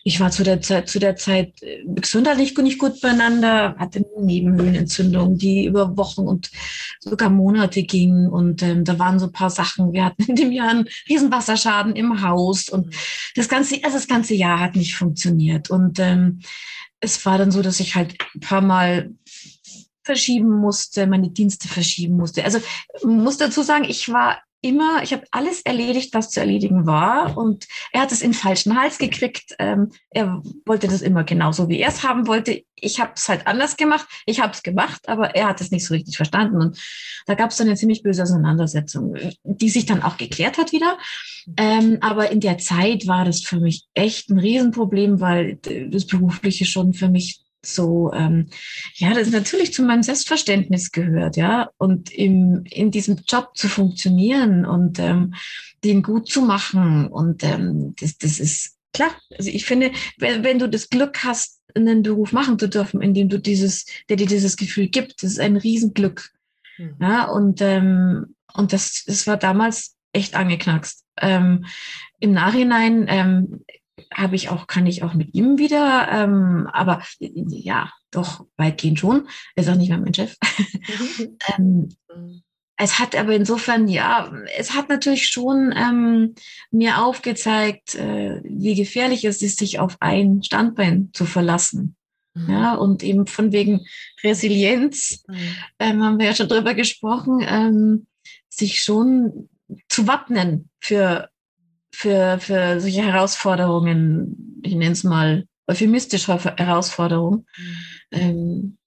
[0.04, 4.26] ich war zu der Zeit, zu der Zeit äh, gesundheitlich nicht gut beieinander, hatte eine
[4.26, 6.50] Nebenhöhlenentzündung, die über Wochen und
[7.00, 8.28] sogar Monate ging.
[8.28, 9.94] Und ähm, da waren so ein paar Sachen.
[9.94, 12.92] Wir hatten in dem Jahr einen Riesenwasserschaden im Haus und mhm.
[13.36, 15.70] das ganze, also das ganze Jahr hat nicht funktioniert.
[15.70, 16.40] Und ähm,
[17.06, 19.12] es war dann so, dass ich halt ein paar Mal
[20.04, 22.44] verschieben musste, meine Dienste verschieben musste.
[22.44, 22.60] Also
[23.04, 27.38] muss dazu sagen, ich war immer, ich habe alles erledigt, was zu erledigen war.
[27.38, 29.56] Und er hat es in falschen Hals gekriegt.
[29.60, 32.64] Ähm, er wollte das immer genauso, wie er es haben wollte.
[32.76, 34.08] Ich habe es halt anders gemacht.
[34.26, 36.58] Ich habe es gemacht, aber er hat es nicht so richtig verstanden.
[36.58, 36.80] Und
[37.28, 40.98] da gab es dann eine ziemlich böse Auseinandersetzung, die sich dann auch geklärt hat wieder.
[41.58, 46.66] Ähm, aber in der Zeit war das für mich echt ein Riesenproblem, weil das Berufliche
[46.66, 48.48] schon für mich so, ähm,
[48.96, 54.66] ja, das natürlich zu meinem Selbstverständnis gehört, ja, und im, in diesem Job zu funktionieren
[54.66, 55.34] und ähm,
[55.84, 59.12] den gut zu machen und ähm, das, das ist klar.
[59.38, 63.14] Also ich finde, wenn, wenn du das Glück hast, einen Beruf machen zu dürfen, in
[63.14, 66.32] dem du dieses, der dir dieses Gefühl gibt, das ist ein Riesenglück,
[66.78, 66.96] mhm.
[67.00, 71.04] ja, und ähm, und das, das war damals echt angeknackst.
[71.18, 71.66] Ähm,
[72.20, 73.66] Im Nachhinein ähm,
[74.14, 79.28] habe ich auch, kann ich auch mit ihm wieder, ähm, aber ja, doch weitgehend schon.
[79.56, 80.36] Er ist auch nicht mehr mein Chef.
[81.58, 81.90] ähm,
[82.78, 86.36] es hat aber insofern, ja, es hat natürlich schon ähm,
[86.72, 91.96] mir aufgezeigt, äh, wie gefährlich es ist, sich auf ein Standbein zu verlassen.
[92.34, 92.50] Mhm.
[92.50, 93.86] Ja, und eben von wegen
[94.24, 95.56] Resilienz, mhm.
[95.80, 98.08] ähm, haben wir ja schon drüber gesprochen, ähm,
[98.50, 99.50] sich schon
[99.88, 101.30] zu wappnen für
[101.96, 107.48] für, für solche Herausforderungen, ich nenne es mal euphemistische Herausforderungen.
[107.58, 107.78] Mhm.
[108.12, 108.78] Ähm,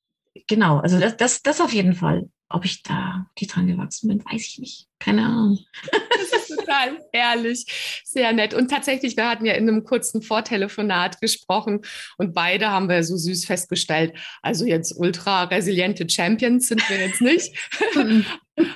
[0.46, 2.28] genau, also das, das, das auf jeden Fall.
[2.50, 4.87] Ob ich da die dran gewachsen bin, weiß ich nicht.
[4.98, 5.58] Keine Ahnung.
[6.30, 8.52] Das ist total ehrlich, sehr nett.
[8.52, 11.82] Und tatsächlich, wir hatten ja in einem kurzen Vortelefonat gesprochen
[12.18, 17.20] und beide haben wir so süß festgestellt, also jetzt ultra resiliente Champions sind wir jetzt
[17.20, 17.56] nicht.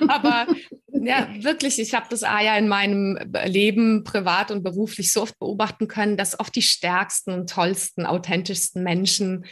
[0.07, 0.47] Aber
[0.87, 5.87] ja, wirklich, ich habe das ja in meinem Leben privat und beruflich so oft beobachten
[5.87, 9.45] können, dass oft die stärksten, tollsten, authentischsten Menschen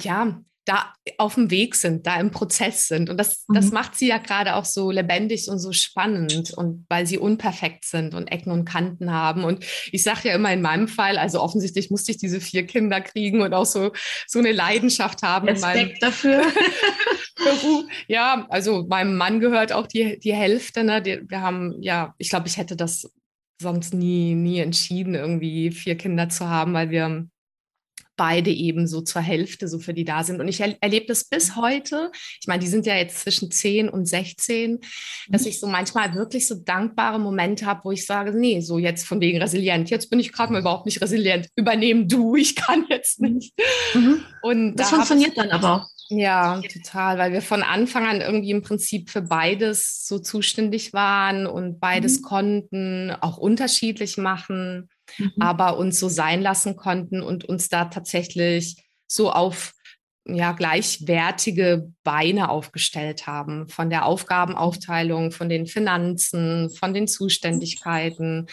[0.00, 3.08] ja da auf dem Weg sind, da im Prozess sind.
[3.08, 3.54] Und das, mhm.
[3.54, 7.86] das macht sie ja gerade auch so lebendig und so spannend und weil sie unperfekt
[7.86, 9.44] sind und Ecken und Kanten haben.
[9.44, 13.00] Und ich sage ja immer in meinem Fall, also offensichtlich musste ich diese vier Kinder
[13.00, 13.92] kriegen und auch so,
[14.26, 15.48] so eine Leidenschaft haben.
[15.48, 16.42] Respekt dafür.
[18.06, 20.84] ja, also meinem Mann gehört auch die, die Hälfte.
[20.84, 21.00] Ne?
[21.00, 23.10] Die, wir haben, ja, ich glaube, ich hätte das
[23.60, 27.26] sonst nie, nie entschieden, irgendwie vier Kinder zu haben, weil wir
[28.18, 30.40] beide eben so zur Hälfte so für die da sind.
[30.40, 32.12] Und ich er erlebe das bis heute.
[32.40, 34.80] Ich meine, die sind ja jetzt zwischen 10 und 16,
[35.28, 35.48] dass mhm.
[35.48, 39.20] ich so manchmal wirklich so dankbare Momente habe, wo ich sage, nee, so jetzt von
[39.20, 39.88] wegen resilient.
[39.88, 41.48] Jetzt bin ich gerade mal überhaupt nicht resilient.
[41.56, 43.54] Übernehmen du, ich kann jetzt nicht.
[43.94, 44.20] Mhm.
[44.42, 45.88] Und das da funktioniert dann aber.
[46.10, 51.46] Ja, total, weil wir von Anfang an irgendwie im Prinzip für beides so zuständig waren
[51.46, 52.22] und beides mhm.
[52.22, 55.32] konnten, auch unterschiedlich machen mhm.
[55.40, 59.72] aber uns so sein lassen konnten und uns da tatsächlich so auf
[60.26, 68.46] ja, gleichwertige Beine aufgestellt haben, von der Aufgabenaufteilung, von den Finanzen, von den Zuständigkeiten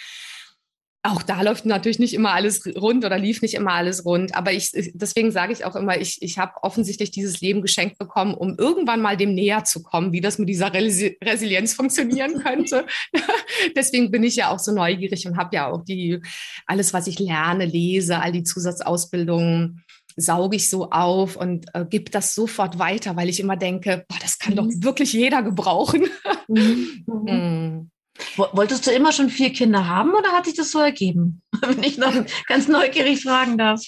[1.06, 4.36] auch da läuft natürlich nicht immer alles rund oder lief nicht immer alles rund.
[4.36, 8.34] Aber ich, deswegen sage ich auch immer, ich, ich habe offensichtlich dieses Leben geschenkt bekommen,
[8.34, 12.86] um irgendwann mal dem näher zu kommen, wie das mit dieser Resi Resilienz funktionieren könnte.
[13.76, 16.22] deswegen bin ich ja auch so neugierig und habe ja auch die,
[16.66, 19.84] alles, was ich lerne, lese, all die Zusatzausbildungen
[20.18, 24.18] sauge ich so auf und äh, gebe das sofort weiter, weil ich immer denke, boah,
[24.22, 24.58] das kann mhm.
[24.58, 26.06] doch wirklich jeder gebrauchen.
[26.48, 27.92] Mhm.
[28.38, 31.42] Wolltest du immer schon vier Kinder haben oder hat sich das so ergeben?
[31.62, 32.14] Wenn ich noch
[32.48, 33.82] ganz neugierig fragen darf.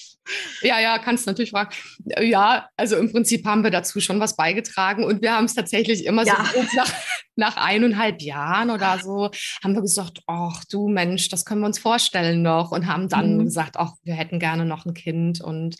[0.60, 1.70] Ja, ja, kannst natürlich fragen.
[2.20, 6.04] Ja, also im Prinzip haben wir dazu schon was beigetragen und wir haben es tatsächlich
[6.04, 6.44] immer ja.
[6.54, 6.92] so nach,
[7.36, 9.30] nach eineinhalb Jahren oder so,
[9.64, 13.38] haben wir gesagt, ach du Mensch, das können wir uns vorstellen noch und haben dann
[13.38, 13.44] mhm.
[13.44, 15.76] gesagt, ach, wir hätten gerne noch ein Kind und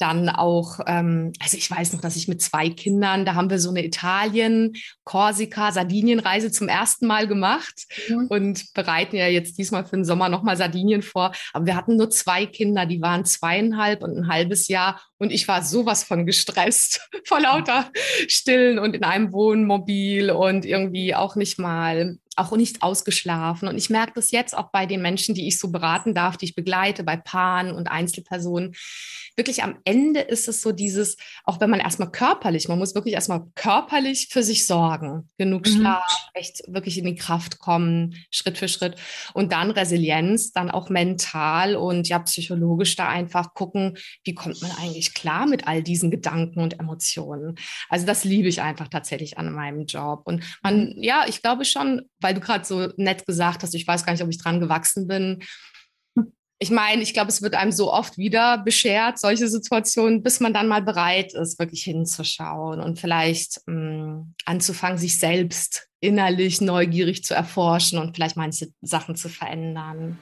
[0.00, 3.58] dann auch, ähm, also ich weiß noch, dass ich mit zwei Kindern, da haben wir
[3.58, 4.72] so eine Italien,
[5.04, 8.26] Korsika, Sardinienreise zum ersten Mal gemacht mhm.
[8.28, 11.32] und bereiten ja jetzt diesmal für den Sommer nochmal Sardinien vor.
[11.52, 15.46] Aber wir hatten nur zwei Kinder, die waren zweieinhalb und ein halbes Jahr und ich
[15.48, 17.90] war sowas von gestresst, vor lauter
[18.26, 23.68] Stillen und in einem Wohnmobil und irgendwie auch nicht mal auch nicht ausgeschlafen.
[23.68, 26.46] Und ich merke das jetzt auch bei den Menschen, die ich so beraten darf, die
[26.46, 28.74] ich begleite, bei Paaren und Einzelpersonen.
[29.36, 33.14] Wirklich am Ende ist es so dieses, auch wenn man erstmal körperlich, man muss wirklich
[33.14, 35.70] erstmal körperlich für sich sorgen, genug mhm.
[35.70, 38.96] Schlaf, echt wirklich in die Kraft kommen, Schritt für Schritt.
[39.32, 44.72] Und dann Resilienz, dann auch mental und ja, psychologisch da einfach gucken, wie kommt man
[44.72, 47.56] eigentlich klar mit all diesen Gedanken und Emotionen.
[47.88, 50.22] Also das liebe ich einfach tatsächlich an meinem Job.
[50.24, 54.04] Und man, ja, ich glaube schon, weil du gerade so nett gesagt hast, ich weiß
[54.04, 55.42] gar nicht, ob ich dran gewachsen bin.
[56.62, 60.52] Ich meine, ich glaube, es wird einem so oft wieder beschert, solche Situationen, bis man
[60.52, 67.24] dann mal bereit ist, wirklich hinzuschauen und vielleicht mh, mm, anzufangen, sich selbst innerlich neugierig
[67.24, 70.18] zu erforschen und vielleicht manche Sachen zu verändern.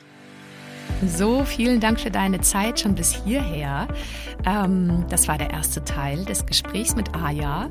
[1.07, 3.87] So, vielen Dank für deine Zeit schon bis hierher.
[4.45, 7.71] Ähm, das war der erste Teil des Gesprächs mit Aya.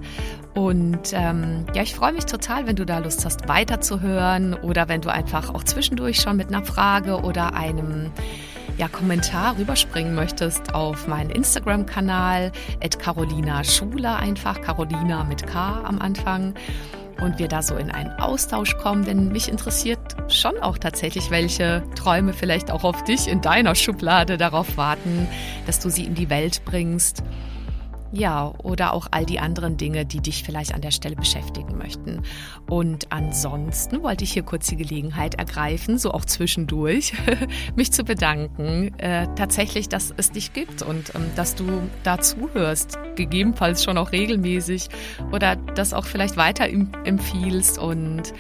[0.55, 5.01] Und ähm, ja, ich freue mich total, wenn du da Lust hast, weiterzuhören oder wenn
[5.01, 8.11] du einfach auch zwischendurch schon mit einer Frage oder einem
[8.78, 12.51] ja, Kommentar rüberspringen möchtest auf meinen Instagram-Kanal,
[12.99, 16.53] Carolina Schuler einfach, Carolina mit K am Anfang
[17.22, 19.99] und wir da so in einen Austausch kommen, denn mich interessiert
[20.30, 25.28] schon auch tatsächlich, welche Träume vielleicht auch auf dich in deiner Schublade darauf warten,
[25.65, 27.24] dass du sie in die Welt bringst.
[28.11, 32.21] Ja, oder auch all die anderen Dinge, die dich vielleicht an der Stelle beschäftigen möchten.
[32.69, 37.13] Und ansonsten wollte ich hier kurz die Gelegenheit ergreifen, so auch zwischendurch,
[37.75, 41.65] mich zu bedanken, äh, tatsächlich, dass es dich gibt und ähm, dass du
[42.03, 44.87] da zuhörst, gegebenenfalls schon auch regelmäßig
[45.33, 47.77] oder das auch vielleicht weiter empfiehlst.
[47.77, 48.33] Und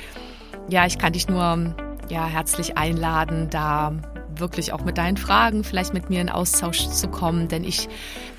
[0.69, 1.75] ja, ich kann dich nur
[2.09, 3.93] ja, herzlich einladen, da
[4.39, 7.87] wirklich auch mit deinen Fragen vielleicht mit mir in Austausch zu kommen, denn ich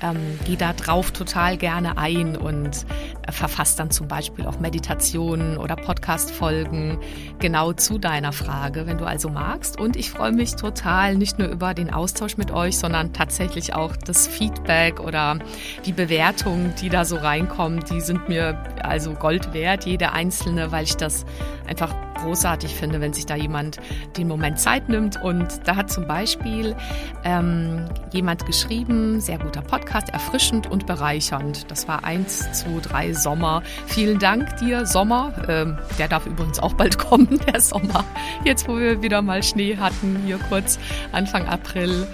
[0.01, 2.85] ähm, gehe da drauf total gerne ein und
[3.27, 6.99] äh, verfasse dann zum Beispiel auch Meditationen oder Podcast-Folgen
[7.39, 9.79] genau zu deiner Frage, wenn du also magst.
[9.79, 13.95] Und ich freue mich total nicht nur über den Austausch mit euch, sondern tatsächlich auch
[13.95, 15.39] das Feedback oder
[15.85, 20.83] die Bewertungen, die da so reinkommen, die sind mir also Gold wert, jede einzelne, weil
[20.83, 21.25] ich das
[21.69, 23.77] einfach großartig finde, wenn sich da jemand
[24.17, 25.21] den Moment Zeit nimmt.
[25.21, 26.75] Und da hat zum Beispiel
[27.23, 31.69] ähm, jemand geschrieben, sehr guter Podcast, erfrischend und bereichernd.
[31.71, 33.61] Das war eins, zwei, drei Sommer.
[33.85, 35.33] Vielen Dank dir, Sommer.
[35.47, 38.03] Ähm, der darf übrigens auch bald kommen, der Sommer.
[38.43, 40.79] Jetzt, wo wir wieder mal Schnee hatten, hier kurz
[41.11, 42.07] Anfang April.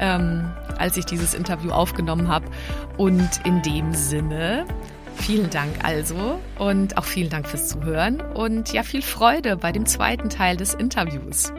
[0.00, 2.46] Ähm, als ich dieses Interview aufgenommen habe.
[2.96, 4.64] Und in dem Sinne
[5.18, 9.84] Vielen Dank also und auch vielen Dank fürs Zuhören und ja, viel Freude bei dem
[9.84, 11.52] zweiten Teil des Interviews.